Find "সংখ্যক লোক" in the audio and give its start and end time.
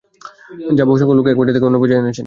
0.99-1.25